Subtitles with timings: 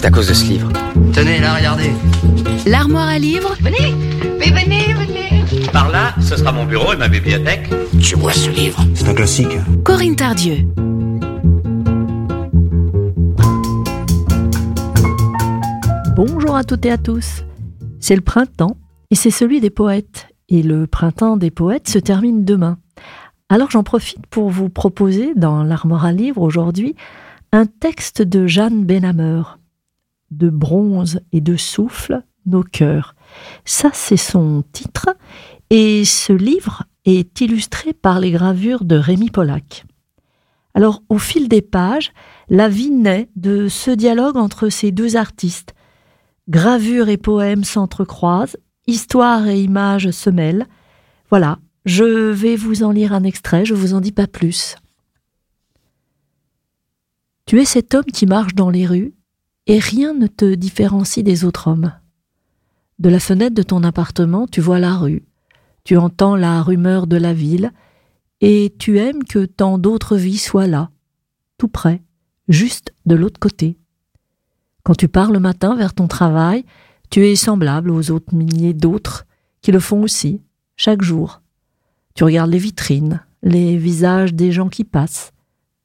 [0.00, 0.72] C'est à cause de ce livre.
[1.12, 1.90] Tenez, là, regardez.
[2.64, 3.94] L'armoire à livres Venez,
[4.38, 5.66] mais venez, venez.
[5.74, 7.68] Par là, ce sera mon bureau et ma bibliothèque.
[8.00, 8.82] Tu vois ce livre?
[8.94, 9.58] C'est un classique.
[9.84, 10.64] Corinne Tardieu.
[16.16, 17.44] Bonjour à toutes et à tous.
[18.00, 18.78] C'est le printemps
[19.10, 20.28] et c'est celui des poètes.
[20.48, 22.78] Et le printemps des poètes se termine demain.
[23.50, 26.96] Alors j'en profite pour vous proposer dans l'armoire à livres aujourd'hui
[27.52, 29.42] un texte de Jeanne Benhammer.
[30.30, 33.14] De bronze et de souffle, nos cœurs.
[33.64, 35.08] Ça, c'est son titre.
[35.70, 39.84] Et ce livre est illustré par les gravures de Rémi Pollack.
[40.74, 42.12] Alors, au fil des pages,
[42.48, 45.74] la vie naît de ce dialogue entre ces deux artistes.
[46.48, 50.66] Gravure et poèmes s'entrecroisent, histoire et images se mêlent.
[51.28, 54.76] Voilà, je vais vous en lire un extrait, je vous en dis pas plus.
[57.46, 59.12] Tu es cet homme qui marche dans les rues,
[59.70, 61.92] et rien ne te différencie des autres hommes.
[62.98, 65.22] De la fenêtre de ton appartement, tu vois la rue,
[65.84, 67.70] tu entends la rumeur de la ville,
[68.40, 70.90] et tu aimes que tant d'autres vies soient là,
[71.56, 72.02] tout près,
[72.48, 73.78] juste de l'autre côté.
[74.82, 76.64] Quand tu pars le matin vers ton travail,
[77.08, 79.24] tu es semblable aux autres milliers d'autres
[79.62, 80.42] qui le font aussi,
[80.74, 81.42] chaque jour.
[82.14, 85.30] Tu regardes les vitrines, les visages des gens qui passent,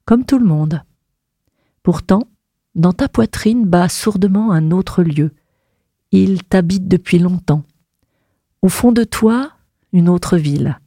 [0.06, 0.82] comme tout le monde.
[1.84, 2.24] Pourtant,
[2.76, 5.32] dans ta poitrine bat sourdement un autre lieu.
[6.12, 7.64] Il t'habite depuis longtemps.
[8.62, 9.52] Au fond de toi,
[9.94, 10.80] une autre ville.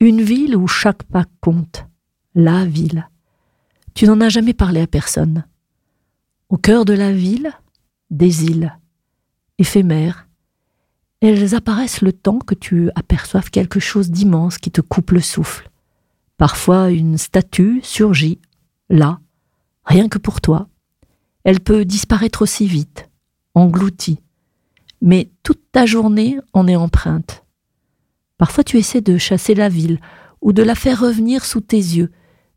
[0.00, 1.86] Une ville où chaque pas compte.
[2.34, 3.08] La ville.
[3.94, 5.44] Tu n'en as jamais parlé à personne.
[6.48, 7.52] Au cœur de la ville,
[8.10, 8.78] des îles,
[9.58, 10.28] éphémères.
[11.20, 15.70] Elles apparaissent le temps que tu aperçoives quelque chose d'immense qui te coupe le souffle.
[16.36, 18.40] Parfois une statue surgit,
[18.88, 19.20] là,
[19.84, 20.68] rien que pour toi.
[21.44, 23.08] Elle peut disparaître aussi vite,
[23.54, 24.20] engloutie,
[25.00, 27.44] mais toute ta journée en est empreinte.
[28.38, 30.00] Parfois tu essaies de chasser la ville
[30.40, 32.10] ou de la faire revenir sous tes yeux,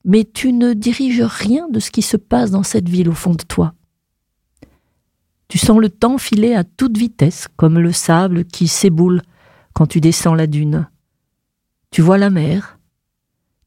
[0.03, 3.33] mais tu ne diriges rien de ce qui se passe dans cette ville au fond
[3.33, 3.73] de toi.
[5.47, 9.21] Tu sens le temps filer à toute vitesse, comme le sable qui s'éboule
[9.73, 10.87] quand tu descends la dune.
[11.91, 12.79] Tu vois la mer.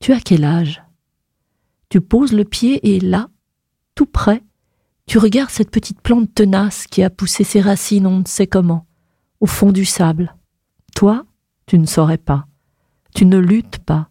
[0.01, 0.83] Tu as quel âge?
[1.89, 3.29] Tu poses le pied et là,
[3.95, 4.43] tout près,
[5.09, 8.87] tu regardes cette petite plante tenace qui a poussé ses racines on ne sait comment,
[9.41, 10.37] au fond du sable.
[10.95, 11.25] Toi,
[11.67, 12.47] tu ne saurais pas.
[13.15, 14.11] Tu ne luttes pas.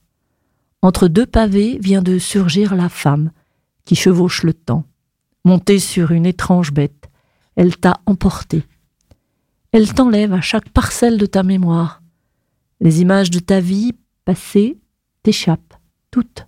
[0.82, 3.32] Entre deux pavés vient de surgir la femme
[3.86, 4.86] qui chevauche le temps,
[5.46, 7.10] montée sur une étrange bête.
[7.56, 8.64] Elle t'a emporté.
[9.72, 12.02] Elle t'enlève à chaque parcelle de ta mémoire.
[12.80, 13.94] Les images de ta vie
[14.26, 14.80] passée
[15.22, 15.78] t'échappent,
[16.10, 16.48] toutes.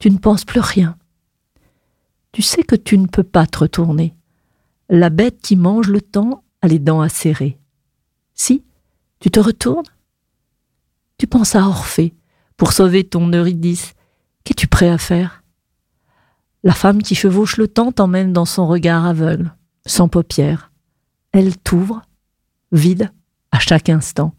[0.00, 0.98] Tu ne penses plus rien
[2.36, 4.14] tu sais que tu ne peux pas te retourner.
[4.90, 7.58] La bête qui mange le temps a les dents acérées.
[8.34, 8.62] Si,
[9.20, 9.88] tu te retournes?
[11.16, 12.14] Tu penses à Orphée
[12.58, 13.94] pour sauver ton Eurydice.
[14.44, 15.44] Qu'es-tu prêt à faire?
[16.62, 19.54] La femme qui chevauche le temps t'emmène dans son regard aveugle,
[19.86, 20.70] sans paupières.
[21.32, 22.02] Elle t'ouvre,
[22.70, 23.10] vide,
[23.50, 24.34] à chaque instant.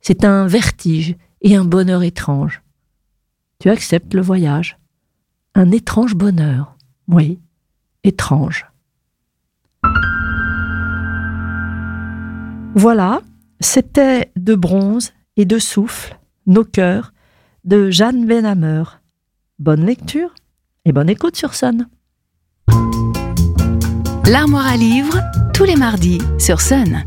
[0.00, 2.64] C'est un vertige et un bonheur étrange.
[3.60, 4.76] Tu acceptes le voyage.
[5.54, 6.76] Un étrange bonheur.
[7.08, 7.38] Oui,
[8.04, 8.66] étrange.
[12.74, 13.20] Voilà,
[13.60, 17.12] c'était De bronze et de souffle, Nos cœurs,
[17.64, 18.84] de Jeanne Benhammer.
[19.58, 20.34] Bonne lecture
[20.84, 21.88] et bonne écoute sur Sun.
[24.26, 25.18] L'armoire à livres,
[25.52, 27.04] tous les mardis sur Sun.